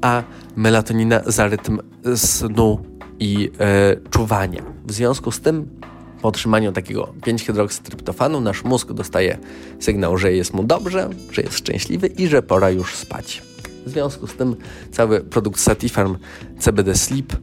a 0.00 0.22
melatonina 0.56 1.20
za 1.26 1.48
rytm 1.48 1.78
snu 2.16 2.84
i 3.18 3.50
e, 3.60 3.96
czuwania. 4.10 4.62
W 4.86 4.92
związku 4.92 5.32
z 5.32 5.40
tym 5.40 5.80
po 6.22 6.28
otrzymaniu 6.28 6.72
takiego 6.72 7.12
5-hydroksystryptofanu 7.20 8.40
nasz 8.40 8.64
mózg 8.64 8.92
dostaje 8.92 9.38
sygnał, 9.80 10.18
że 10.18 10.32
jest 10.32 10.54
mu 10.54 10.64
dobrze, 10.64 11.10
że 11.32 11.42
jest 11.42 11.54
szczęśliwy 11.54 12.06
i 12.06 12.26
że 12.26 12.42
pora 12.42 12.70
już 12.70 12.94
spać. 12.94 13.42
W 13.86 13.90
związku 13.90 14.26
z 14.26 14.34
tym 14.34 14.56
cały 14.92 15.20
produkt 15.20 15.60
Satifarm 15.60 16.16
CBD 16.58 16.94
Sleep 16.94 17.36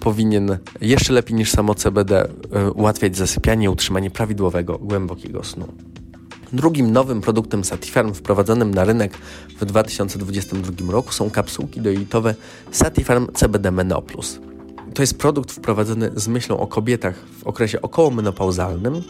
powinien 0.00 0.58
jeszcze 0.80 1.12
lepiej 1.12 1.36
niż 1.36 1.50
samo 1.50 1.74
CBD 1.74 2.28
e, 2.52 2.70
ułatwiać 2.70 3.16
zasypianie 3.16 3.64
i 3.64 3.68
utrzymanie 3.68 4.10
prawidłowego, 4.10 4.78
głębokiego 4.78 5.44
snu. 5.44 5.68
Drugim 6.52 6.92
nowym 6.92 7.20
produktem 7.20 7.64
Satifarm 7.64 8.14
wprowadzonym 8.14 8.74
na 8.74 8.84
rynek 8.84 9.16
w 9.60 9.64
2022 9.64 10.92
roku 10.92 11.12
są 11.12 11.30
kapsułki 11.30 11.80
dojelitowe 11.80 12.34
Satifarm 12.70 13.26
CBD 13.34 13.70
Menoplus. 13.70 14.40
To 14.94 15.02
jest 15.02 15.18
produkt 15.18 15.52
wprowadzony 15.52 16.10
z 16.14 16.28
myślą 16.28 16.58
o 16.58 16.66
kobietach 16.66 17.14
w 17.38 17.46
okresie 17.46 17.82
okołomenopauzalnym. 17.82 19.02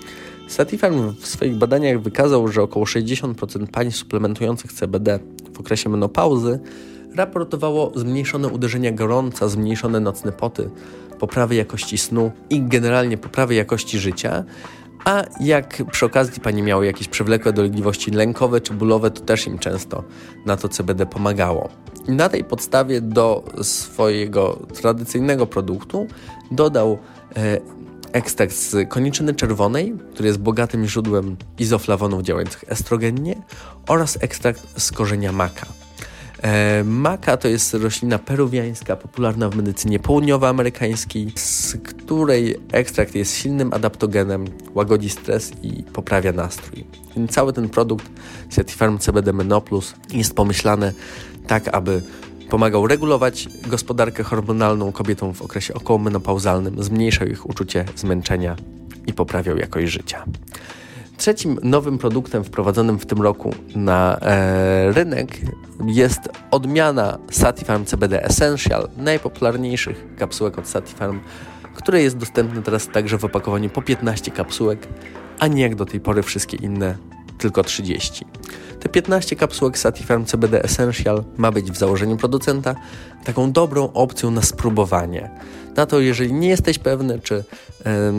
Satifarm 0.49 1.15
w 1.21 1.27
swoich 1.27 1.57
badaniach 1.57 2.03
wykazał, 2.03 2.49
że 2.49 2.63
około 2.63 2.85
60% 2.85 3.67
pań 3.67 3.91
suplementujących 3.91 4.73
CBD 4.73 5.19
w 5.55 5.61
okresie 5.61 5.89
menopauzy 5.89 6.61
raportowało 7.15 7.93
zmniejszone 7.95 8.49
uderzenia 8.49 8.93
gorąca, 8.93 9.49
zmniejszone 9.49 10.01
nocne 10.01 10.33
poty, 10.33 10.71
poprawę 11.19 11.55
jakości 11.55 11.99
snu 11.99 12.33
i 12.51 12.63
generalnie 12.63 13.19
poprawę 13.19 13.55
jakości 13.55 13.99
życia. 13.99 14.45
A 15.05 15.25
jak 15.41 15.83
przy 15.91 16.07
okazji 16.07 16.41
pani 16.41 16.63
miały 16.63 16.87
jakieś 16.87 17.09
przewlekłe 17.09 17.53
dolegliwości 17.53 18.11
lękowe 18.11 18.61
czy 18.61 18.75
bólowe, 18.75 19.11
to 19.11 19.21
też 19.21 19.47
im 19.47 19.59
często 19.59 20.05
na 20.47 20.57
to 20.57 20.69
CBD 20.69 21.07
pomagało. 21.07 21.69
I 22.09 22.13
na 22.13 22.29
tej 22.29 22.45
podstawie 22.45 23.01
do 23.01 23.45
swojego 23.63 24.59
tradycyjnego 24.81 25.47
produktu 25.47 26.07
dodał 26.51 26.99
e, 27.37 27.61
ekstrakt 28.13 28.55
z 28.55 28.89
koniczyny 28.89 29.35
czerwonej, 29.35 29.95
który 30.15 30.27
jest 30.27 30.41
bogatym 30.41 30.87
źródłem 30.87 31.37
izoflawonów 31.59 32.23
działających 32.23 32.65
estrogennie 32.69 33.43
oraz 33.89 34.19
ekstrakt 34.21 34.81
z 34.83 34.93
korzenia 34.93 35.33
maka. 35.33 35.82
E, 36.43 36.85
maka 36.85 37.37
to 37.37 37.49
jest 37.49 37.75
roślina 37.75 38.19
peruwiańska, 38.19 38.97
popularna 38.97 39.49
w 39.49 39.57
medycynie 39.57 39.99
południowoamerykańskiej, 39.99 41.33
z 41.37 41.77
której 41.85 42.57
ekstrakt 42.73 43.15
jest 43.15 43.37
silnym 43.37 43.73
adaptogenem, 43.73 44.45
łagodzi 44.75 45.11
stres 45.11 45.53
i 45.63 45.83
poprawia 45.83 46.33
nastrój. 46.33 46.85
Więc 47.17 47.31
cały 47.31 47.53
ten 47.53 47.69
produkt 47.69 48.11
Certifarm 48.51 48.99
CBD 48.99 49.33
Menoplus 49.33 49.95
jest 50.13 50.35
pomyślany 50.35 50.93
tak, 51.47 51.69
aby 51.69 52.03
pomagał 52.51 52.87
regulować 52.87 53.49
gospodarkę 53.67 54.23
hormonalną 54.23 54.93
kobietom 54.93 55.35
w 55.35 55.43
okresie 55.43 55.75
okołomenopauzalnym, 55.75 56.83
zmniejszał 56.83 57.27
ich 57.29 57.51
uczucie 57.51 57.85
zmęczenia 57.97 58.57
i 59.07 59.13
poprawiał 59.13 59.57
jakość 59.57 59.93
życia. 59.93 60.25
Trzecim 61.23 61.59
nowym 61.63 61.99
produktem 61.99 62.45
wprowadzonym 62.45 62.99
w 62.99 63.07
tym 63.07 63.23
roku 63.23 63.55
na 63.77 64.19
e, 64.21 64.93
rynek 64.93 65.41
jest 65.87 66.21
odmiana 66.51 67.19
Satifarm 67.31 67.85
CBD 67.85 68.25
Essential, 68.25 68.89
najpopularniejszych 68.97 70.17
kapsułek 70.17 70.59
od 70.59 70.69
Satifarm, 70.69 71.21
które 71.75 72.03
jest 72.03 72.17
dostępne 72.17 72.63
teraz 72.63 72.89
także 72.89 73.19
w 73.19 73.25
opakowaniu 73.25 73.71
po 73.71 73.83
15 73.83 74.31
kapsułek, 74.31 74.89
a 75.39 75.47
nie 75.47 75.63
jak 75.63 75.75
do 75.75 75.87
tej 75.87 76.01
pory 76.01 76.23
wszystkie 76.23 76.57
inne 76.57 76.97
tylko 77.39 77.65
30. 77.65 78.27
Te 78.81 78.89
15 78.89 79.37
kapsułek 79.37 79.79
Satifarm 79.79 80.25
CBD 80.25 80.63
Essential 80.63 81.25
ma 81.37 81.53
być 81.53 81.73
w 81.73 81.77
założeniu 81.77 82.17
producenta 82.17 82.75
taką 83.25 83.53
dobrą 83.53 83.93
opcją 83.93 84.31
na 84.31 84.43
spróbowanie. 84.43 85.31
Na 85.77 85.87
to, 85.87 86.01
jeżeli 86.01 86.33
nie 86.33 86.49
jesteś 86.49 86.79
pewny, 86.79 87.21
czy 87.21 87.45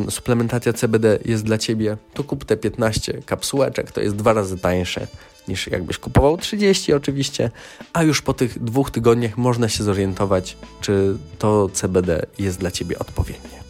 suplementacja 0.10 0.74
CBD 0.74 1.20
jest 1.26 1.44
dla 1.44 1.58
Ciebie, 1.58 1.98
to 2.14 2.24
kup 2.24 2.46
te 2.46 2.58
15 2.58 3.22
kapsułeczek, 3.26 3.92
to 3.92 4.02
jest 4.02 4.16
dwa 4.16 4.34
razy 4.34 4.58
tańsze 4.58 5.08
niż 5.48 5.68
jakbyś 5.68 5.98
kupował 5.98 6.38
30 6.38 6.94
oczywiście, 6.94 7.52
a 7.94 8.04
już 8.04 8.22
po 8.22 8.34
tych 8.34 8.64
dwóch 8.64 8.92
tygodniach 8.92 9.38
można 9.38 9.70
się 9.70 9.84
zorientować, 9.84 10.58
czy 10.82 11.18
to 11.40 11.70
CBD 11.74 12.26
jest 12.40 12.60
dla 12.60 12.72
Ciebie 12.72 13.00
odpowiednie. 13.00 13.64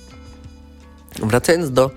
Wracając 1.24 1.72
do 1.72 1.92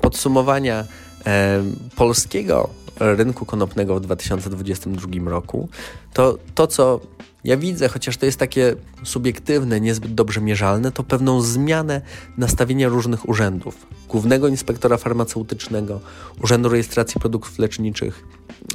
podsumowania 0.00 0.84
e, 1.26 1.62
polskiego 1.96 2.70
rynku 3.00 3.46
konopnego 3.46 3.94
w 3.94 4.00
2022 4.00 5.30
roku, 5.30 5.68
to 6.12 6.38
to, 6.54 6.66
co 6.66 7.00
ja 7.44 7.56
widzę, 7.56 7.88
chociaż 7.88 8.16
to 8.16 8.26
jest 8.26 8.38
takie 8.38 8.76
subiektywne, 9.04 9.80
niezbyt 9.80 10.14
dobrze 10.14 10.40
mierzalne, 10.40 10.92
to 10.92 11.02
pewną 11.02 11.42
zmianę 11.42 12.00
nastawienia 12.38 12.88
różnych 12.88 13.28
urzędów. 13.28 13.86
Głównego 14.08 14.48
Inspektora 14.48 14.96
Farmaceutycznego, 14.96 16.00
Urzędu 16.42 16.68
Rejestracji 16.68 17.20
Produktów 17.20 17.58
Leczniczych, 17.58 18.24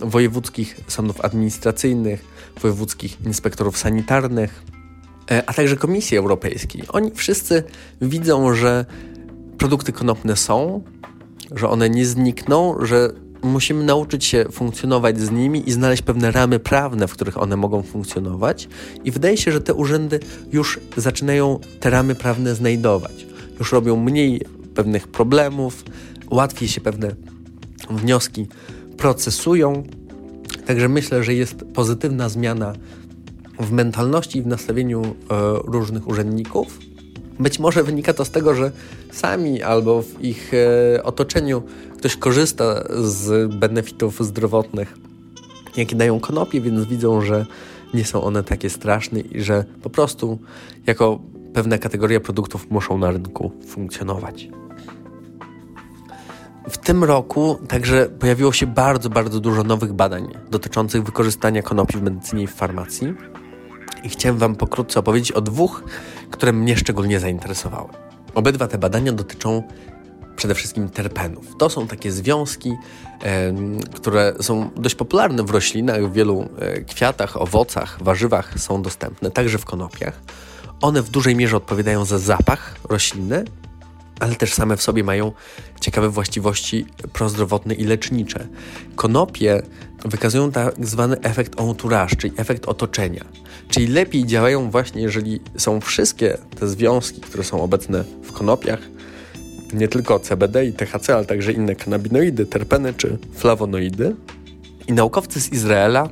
wojewódzkich 0.01 0.81
sądów 0.87 1.21
administracyjnych, 1.21 2.25
wojewódzkich 2.61 3.21
inspektorów 3.25 3.77
sanitarnych, 3.77 4.63
e, 5.31 5.43
a 5.49 5.53
także 5.53 5.77
Komisji 5.77 6.17
Europejskiej. 6.17 6.83
Oni 6.89 7.11
wszyscy 7.11 7.63
widzą, 8.01 8.53
że 8.53 8.85
produkty 9.57 9.91
konopne 9.91 10.35
są, 10.35 10.83
że 11.55 11.69
one 11.69 11.89
nie 11.89 12.05
znikną, 12.05 12.85
że 12.85 13.24
musimy 13.45 13.83
nauczyć 13.83 14.25
się 14.25 14.45
funkcjonować 14.51 15.19
z 15.19 15.31
nimi 15.31 15.69
i 15.69 15.71
znaleźć 15.71 16.01
pewne 16.01 16.31
ramy 16.31 16.59
prawne, 16.59 17.07
w 17.07 17.11
których 17.11 17.41
one 17.41 17.57
mogą 17.57 17.83
funkcjonować. 17.83 18.69
I 19.03 19.11
wydaje 19.11 19.37
się, 19.37 19.51
że 19.51 19.61
te 19.61 19.73
urzędy 19.73 20.19
już 20.51 20.79
zaczynają 20.97 21.59
te 21.79 21.89
ramy 21.89 22.15
prawne 22.15 22.55
znajdować. 22.55 23.25
Już 23.59 23.71
robią 23.71 23.95
mniej 23.95 24.41
pewnych 24.75 25.07
problemów, 25.07 25.83
łatwiej 26.29 26.69
się 26.69 26.81
pewne 26.81 27.15
wnioski 27.89 28.47
procesują. 28.97 29.83
Także 30.65 30.89
myślę, 30.89 31.23
że 31.23 31.33
jest 31.33 31.55
pozytywna 31.73 32.29
zmiana 32.29 32.73
w 33.59 33.71
mentalności 33.71 34.39
i 34.39 34.41
w 34.41 34.47
nastawieniu 34.47 35.01
e, 35.01 35.13
różnych 35.65 36.07
urzędników. 36.07 36.79
Być 37.39 37.59
może 37.59 37.83
wynika 37.83 38.13
to 38.13 38.25
z 38.25 38.31
tego, 38.31 38.55
że 38.55 38.71
sami 39.11 39.63
albo 39.63 40.01
w 40.01 40.21
ich 40.21 40.51
e, 40.53 41.03
otoczeniu 41.03 41.63
ktoś 41.97 42.17
korzysta 42.17 42.83
z 42.89 43.53
benefitów 43.53 44.25
zdrowotnych, 44.25 44.97
jakie 45.77 45.95
dają 45.95 46.19
konopie, 46.19 46.61
więc 46.61 46.85
widzą, 46.85 47.21
że 47.21 47.45
nie 47.93 48.05
są 48.05 48.23
one 48.23 48.43
takie 48.43 48.69
straszne 48.69 49.19
i 49.19 49.41
że 49.41 49.65
po 49.83 49.89
prostu 49.89 50.39
jako 50.87 51.19
pewna 51.53 51.77
kategoria 51.77 52.19
produktów 52.19 52.71
muszą 52.71 52.97
na 52.97 53.11
rynku 53.11 53.51
funkcjonować. 53.67 54.47
W 56.69 56.77
tym 56.77 57.03
roku 57.03 57.57
także 57.67 58.09
pojawiło 58.19 58.51
się 58.51 58.67
bardzo, 58.67 59.09
bardzo 59.09 59.39
dużo 59.39 59.63
nowych 59.63 59.93
badań 59.93 60.27
dotyczących 60.51 61.03
wykorzystania 61.03 61.61
konopi 61.61 61.97
w 61.97 62.01
medycynie 62.01 62.43
i 62.43 62.47
w 62.47 62.53
farmacji. 62.53 63.13
I 64.03 64.09
chciałem 64.09 64.37
Wam 64.37 64.55
pokrótce 64.55 64.99
opowiedzieć 64.99 65.31
o 65.31 65.41
dwóch, 65.41 65.83
które 66.35 66.53
mnie 66.53 66.77
szczególnie 66.77 67.19
zainteresowały. 67.19 67.89
Obydwa 68.35 68.67
te 68.67 68.77
badania 68.77 69.11
dotyczą 69.11 69.63
przede 70.35 70.55
wszystkim 70.55 70.89
terpenów. 70.89 71.45
To 71.59 71.69
są 71.69 71.87
takie 71.87 72.11
związki, 72.11 72.71
które 73.95 74.33
są 74.41 74.69
dość 74.75 74.95
popularne 74.95 75.43
w 75.43 75.49
roślinach, 75.49 76.09
w 76.09 76.13
wielu 76.13 76.49
e, 76.59 76.81
kwiatach, 76.81 77.41
owocach, 77.41 78.03
warzywach 78.03 78.59
są 78.59 78.81
dostępne, 78.81 79.31
także 79.31 79.57
w 79.57 79.65
konopiach. 79.65 80.21
One 80.81 81.01
w 81.01 81.09
dużej 81.09 81.35
mierze 81.35 81.57
odpowiadają 81.57 82.05
za 82.05 82.19
zapach 82.19 82.75
rośliny 82.89 83.45
ale 84.19 84.35
też 84.35 84.53
same 84.53 84.77
w 84.77 84.81
sobie 84.81 85.03
mają 85.03 85.31
ciekawe 85.81 86.09
właściwości 86.09 86.85
prozdrowotne 87.13 87.73
i 87.73 87.83
lecznicze. 87.83 88.47
Konopie 88.95 89.61
wykazują 90.05 90.51
tak 90.51 90.85
zwany 90.85 91.21
efekt 91.21 91.59
entourage, 91.59 92.15
czyli 92.15 92.33
efekt 92.37 92.65
otoczenia. 92.65 93.25
Czyli 93.69 93.87
lepiej 93.87 94.25
działają 94.25 94.71
właśnie, 94.71 95.01
jeżeli 95.01 95.39
są 95.57 95.81
wszystkie 95.81 96.37
te 96.59 96.67
związki, 96.67 97.21
które 97.21 97.43
są 97.43 97.61
obecne 97.61 98.03
w 98.23 98.31
konopiach, 98.31 98.79
nie 99.73 99.87
tylko 99.87 100.19
CBD 100.19 100.65
i 100.65 100.73
THC, 100.73 101.15
ale 101.15 101.25
także 101.25 101.51
inne 101.51 101.75
kanabinoidy, 101.75 102.45
terpeny 102.45 102.93
czy 102.93 103.17
flawonoidy. 103.33 104.15
I 104.87 104.93
naukowcy 104.93 105.41
z 105.41 105.53
Izraela, 105.53 106.09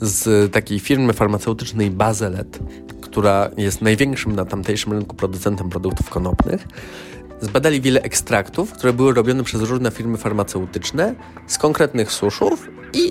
z 0.00 0.52
takiej 0.52 0.80
firmy 0.80 1.12
farmaceutycznej 1.12 1.90
Bazelet, 1.90 2.58
która 3.00 3.50
jest 3.56 3.82
największym 3.82 4.36
na 4.36 4.44
tamtejszym 4.44 4.92
rynku 4.92 5.16
producentem 5.16 5.70
produktów 5.70 6.10
konopnych, 6.10 6.68
zbadali 7.40 7.80
wiele 7.80 8.02
ekstraktów, 8.02 8.72
które 8.72 8.92
były 8.92 9.14
robione 9.14 9.44
przez 9.44 9.62
różne 9.62 9.90
firmy 9.90 10.18
farmaceutyczne 10.18 11.14
z 11.46 11.58
konkretnych 11.58 12.12
suszów 12.12 12.68
i 12.92 13.10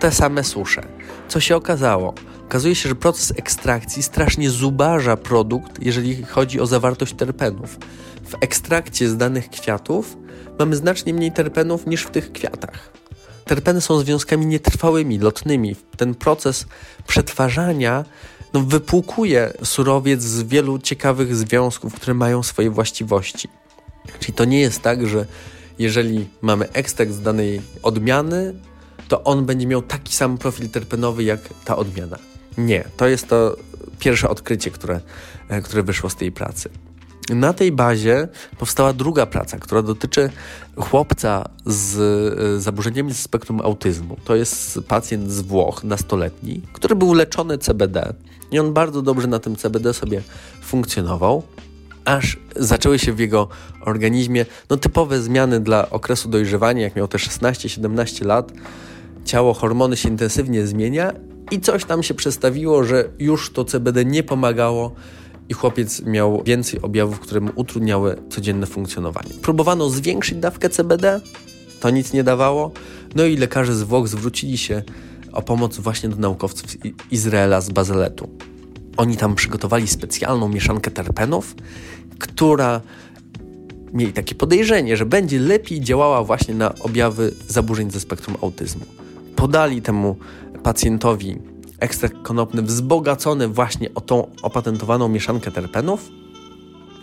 te 0.00 0.12
same 0.12 0.44
susze. 0.44 0.82
Co 1.28 1.40
się 1.40 1.56
okazało? 1.56 2.14
Okazuje 2.44 2.74
się, 2.74 2.88
że 2.88 2.94
proces 2.94 3.32
ekstrakcji 3.36 4.02
strasznie 4.02 4.50
zubaża 4.50 5.16
produkt, 5.16 5.82
jeżeli 5.82 6.22
chodzi 6.22 6.60
o 6.60 6.66
zawartość 6.66 7.14
terpenów. 7.14 7.78
W 8.24 8.34
ekstrakcie 8.40 9.08
z 9.08 9.16
danych 9.16 9.50
kwiatów 9.50 10.16
mamy 10.58 10.76
znacznie 10.76 11.14
mniej 11.14 11.32
terpenów 11.32 11.86
niż 11.86 12.02
w 12.02 12.10
tych 12.10 12.32
kwiatach. 12.32 12.92
Terpeny 13.44 13.80
są 13.80 13.98
związkami 13.98 14.46
nietrwałymi, 14.46 15.18
lotnymi. 15.18 15.76
Ten 15.96 16.14
proces 16.14 16.66
przetwarzania 17.06 18.04
no, 18.52 18.60
wypłukuje 18.60 19.52
surowiec 19.64 20.22
z 20.22 20.42
wielu 20.42 20.78
ciekawych 20.78 21.36
związków, 21.36 21.94
które 21.94 22.14
mają 22.14 22.42
swoje 22.42 22.70
właściwości. 22.70 23.48
Czyli 24.20 24.32
to 24.32 24.44
nie 24.44 24.60
jest 24.60 24.82
tak, 24.82 25.06
że 25.06 25.26
jeżeli 25.78 26.28
mamy 26.42 26.72
ekstrakt 26.72 27.12
z 27.12 27.22
danej 27.22 27.60
odmiany, 27.82 28.54
to 29.08 29.24
on 29.24 29.46
będzie 29.46 29.66
miał 29.66 29.82
taki 29.82 30.14
sam 30.14 30.38
profil 30.38 30.68
terpenowy 30.68 31.24
jak 31.24 31.40
ta 31.64 31.76
odmiana. 31.76 32.18
Nie, 32.58 32.84
to 32.96 33.08
jest 33.08 33.28
to 33.28 33.56
pierwsze 33.98 34.28
odkrycie, 34.28 34.70
które, 34.70 35.00
e, 35.48 35.62
które 35.62 35.82
wyszło 35.82 36.10
z 36.10 36.16
tej 36.16 36.32
pracy. 36.32 36.68
Na 37.28 37.52
tej 37.52 37.72
bazie 37.72 38.28
powstała 38.58 38.92
druga 38.92 39.26
praca, 39.26 39.58
która 39.58 39.82
dotyczy 39.82 40.30
chłopca 40.76 41.48
z 41.66 41.98
e, 42.58 42.60
zaburzeniami 42.60 43.14
z 43.14 43.20
spektrum 43.20 43.60
autyzmu. 43.60 44.16
To 44.24 44.36
jest 44.36 44.80
pacjent 44.88 45.30
z 45.30 45.40
Włoch, 45.40 45.84
nastoletni, 45.84 46.62
który 46.72 46.96
był 46.96 47.14
leczony 47.14 47.58
CBD 47.58 48.14
i 48.50 48.58
on 48.58 48.72
bardzo 48.72 49.02
dobrze 49.02 49.26
na 49.26 49.38
tym 49.38 49.56
CBD 49.56 49.94
sobie 49.94 50.22
funkcjonował 50.62 51.42
aż 52.08 52.36
zaczęły 52.56 52.98
się 52.98 53.12
w 53.12 53.18
jego 53.18 53.48
organizmie 53.80 54.46
no, 54.70 54.76
typowe 54.76 55.22
zmiany 55.22 55.60
dla 55.60 55.90
okresu 55.90 56.28
dojrzewania, 56.28 56.82
jak 56.82 56.96
miał 56.96 57.08
te 57.08 57.18
16-17 57.18 58.26
lat. 58.26 58.52
Ciało, 59.28 59.54
hormony 59.54 59.96
się 59.96 60.08
intensywnie 60.08 60.66
zmienia 60.66 61.12
i 61.50 61.60
coś 61.60 61.84
tam 61.84 62.02
się 62.02 62.14
przestawiło, 62.14 62.84
że 62.84 63.08
już 63.18 63.52
to 63.52 63.64
CBD 63.64 64.04
nie 64.04 64.22
pomagało 64.22 64.94
i 65.48 65.54
chłopiec 65.54 66.02
miał 66.02 66.42
więcej 66.42 66.82
objawów, 66.82 67.20
które 67.20 67.40
mu 67.40 67.50
utrudniały 67.54 68.22
codzienne 68.30 68.66
funkcjonowanie. 68.66 69.30
Próbowano 69.42 69.90
zwiększyć 69.90 70.38
dawkę 70.38 70.70
CBD, 70.70 71.20
to 71.80 71.90
nic 71.90 72.12
nie 72.12 72.24
dawało, 72.24 72.72
no 73.14 73.24
i 73.24 73.36
lekarze 73.36 73.74
z 73.74 73.82
Włoch 73.82 74.08
zwrócili 74.08 74.58
się 74.58 74.82
o 75.32 75.42
pomoc 75.42 75.78
właśnie 75.78 76.08
do 76.08 76.16
naukowców 76.16 76.70
z 76.70 76.76
Izraela 77.10 77.60
z 77.60 77.70
Bazeletu. 77.70 78.28
Oni 78.96 79.16
tam 79.16 79.34
przygotowali 79.34 79.88
specjalną 79.88 80.48
mieszankę 80.48 80.90
terpenów, 80.90 81.54
która 82.18 82.80
mieli 83.92 84.12
takie 84.12 84.34
podejrzenie, 84.34 84.96
że 84.96 85.06
będzie 85.06 85.38
lepiej 85.38 85.80
działała 85.80 86.24
właśnie 86.24 86.54
na 86.54 86.74
objawy 86.74 87.34
zaburzeń 87.48 87.90
ze 87.90 88.00
spektrum 88.00 88.36
autyzmu. 88.42 88.97
Podali 89.38 89.82
temu 89.82 90.16
pacjentowi 90.62 91.38
ekstrakt 91.80 92.16
konopny 92.22 92.62
wzbogacony 92.62 93.48
właśnie 93.48 93.94
o 93.94 94.00
tą 94.00 94.30
opatentowaną 94.42 95.08
mieszankę 95.08 95.50
terpenów. 95.50 96.08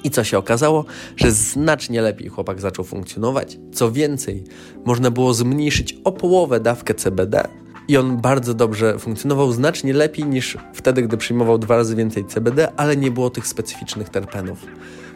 I 0.04 0.12
co 0.12 0.24
się 0.24 0.38
okazało? 0.38 0.86
Że 1.18 1.32
znacznie 1.32 2.01
lepiej 2.01 2.29
chłopak 2.29 2.62
zaczął 2.62 2.86
funkcjonować. 2.86 3.57
Co 3.74 3.92
więcej, 3.92 4.44
można 4.86 5.12
było 5.12 5.33
zmniejszyć 5.33 5.98
o 6.03 6.12
połowę 6.12 6.60
dawkę 6.60 6.94
CBD 6.94 7.48
i 7.88 7.98
on 7.98 8.18
bardzo 8.18 8.53
dobrze 8.53 9.00
funkcjonował, 9.00 9.51
znacznie 9.51 9.94
lepiej 9.94 10.25
niż 10.25 10.57
wtedy, 10.74 11.01
gdy 11.01 11.18
przyjmował 11.18 11.57
dwa 11.57 11.75
razy 11.75 11.96
więcej 11.96 12.25
CBD, 12.25 12.72
ale 12.77 12.98
nie 12.98 13.12
było 13.12 13.29
tych 13.29 13.48
specyficznych 13.48 14.10
terpenów. 14.10 14.66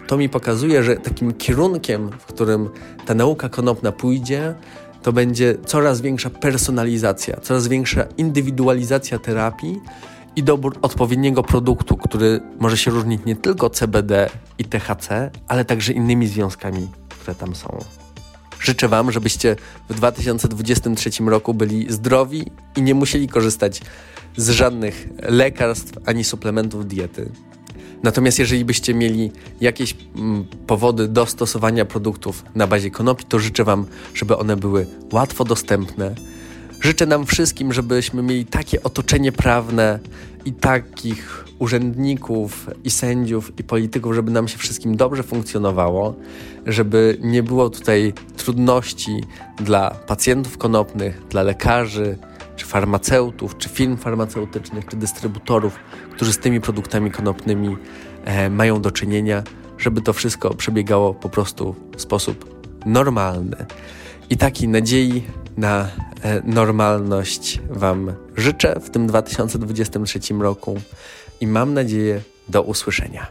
To 0.08 0.18
mi 0.18 0.30
pokazuje, 0.30 0.84
że 0.84 0.96
takim 0.96 1.34
kierunkiem, 1.34 2.10
w 2.20 2.26
którym 2.26 2.70
ta 3.06 3.14
nauka 3.14 3.50
konopna 3.50 3.92
pójdzie, 3.92 4.56
to 5.02 5.14
będzie 5.14 5.56
coraz 5.66 6.02
większa 6.02 6.30
personalizacja, 6.30 7.40
coraz 7.42 7.68
większa 7.68 8.04
indywidualizacja 8.18 9.20
terapii 9.20 9.80
i 10.36 10.44
dobór 10.44 10.78
odpowiedniego 10.82 11.44
produktu, 11.44 11.98
który 11.98 12.42
może 12.60 12.78
się 12.78 12.92
różnić 12.92 13.22
nie 13.26 13.36
tylko 13.36 13.70
CBD 13.70 14.30
i 14.58 14.66
THC, 14.66 15.32
ale 15.48 15.66
także 15.66 15.94
innymi 15.94 16.28
związkami, 16.28 16.88
które 17.10 17.36
tam 17.36 17.56
są. 17.56 17.78
Życzę 18.60 18.88
Wam, 18.88 19.12
żebyście 19.12 19.56
w 19.90 19.94
2023 19.94 21.10
roku 21.24 21.54
byli 21.54 21.94
zdrowi 21.94 22.52
i 22.76 22.82
nie 22.82 22.96
musieli 22.96 23.28
korzystać 23.28 23.82
z 24.38 24.50
żadnych 24.50 25.08
lekarstw 25.22 25.94
ani 26.06 26.24
suplementów 26.24 26.88
diety. 26.88 27.32
Natomiast 28.04 28.40
jeżeli 28.40 28.66
byście 28.66 28.94
mieli 28.94 29.32
jakieś 29.62 29.96
mm, 30.16 30.46
powody 30.68 31.08
do 31.08 31.26
stosowania 31.26 31.86
produktów 31.86 32.44
na 32.56 32.68
bazie 32.68 32.92
konopi, 32.92 33.26
to 33.26 33.40
życzę 33.40 33.64
Wam, 33.64 33.86
żeby 34.14 34.38
one 34.38 34.56
były 34.56 34.88
łatwo 35.14 35.46
dostępne. 35.46 36.16
Życzę 36.82 37.06
nam 37.06 37.26
wszystkim, 37.26 37.74
żebyśmy 37.74 38.24
mieli 38.24 38.46
takie 38.46 38.84
otoczenie 38.84 39.32
prawne 39.32 40.00
i 40.46 40.54
takich 40.54 41.46
urzędników 41.60 42.70
i 42.84 42.92
sędziów 42.92 43.60
i 43.60 43.64
polityków, 43.64 44.14
żeby 44.14 44.32
nam 44.32 44.48
się 44.48 44.58
wszystkim 44.58 44.98
dobrze 44.98 45.24
funkcjonowało, 45.24 46.16
żeby 46.66 47.18
nie 47.22 47.44
było 47.44 47.70
tutaj 47.70 48.14
trudności 48.38 49.24
dla 49.58 49.92
pacjentów 49.92 50.58
konopnych, 50.58 51.22
dla 51.30 51.44
lekarzy, 51.44 52.18
czy 52.56 52.66
farmaceutów, 52.66 53.58
czy 53.58 53.70
firm 53.70 53.98
farmaceutycznych, 53.98 54.86
czy 54.86 54.98
dystrybutorów, 54.98 55.80
którzy 56.20 56.34
z 56.34 56.38
tymi 56.38 56.62
produktami 56.62 57.12
konopnymi 57.12 57.78
e, 58.26 58.50
mają 58.50 58.82
do 58.82 58.92
czynienia, 58.92 59.44
żeby 59.78 60.02
to 60.02 60.14
wszystko 60.14 60.54
przebiegało 60.54 61.14
po 61.14 61.30
prostu 61.30 61.76
w 61.98 62.02
sposób 62.02 62.66
normalny. 62.86 63.66
I 64.30 64.38
takiej 64.38 64.68
nadziei 64.68 65.24
na 65.58 65.90
e, 66.24 66.42
normalność 66.46 67.60
Wam 67.70 68.14
życzę 68.38 68.80
w 68.80 68.90
tym 68.90 69.08
2023 69.08 70.20
roku 70.40 70.82
i 71.42 71.48
mam 71.48 71.74
nadzieję 71.74 72.22
do 72.50 72.62
usłyszenia. 72.62 73.28